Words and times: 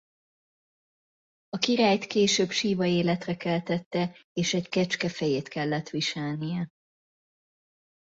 A 1.49 1.57
királyt 1.57 2.05
később 2.05 2.49
Siva 2.49 2.85
életre 2.85 3.35
keltette 3.35 4.17
és 4.33 4.53
egy 4.53 4.69
kecske 4.69 5.09
fejét 5.09 5.47
kellett 5.47 5.89
viselnie. 5.89 6.67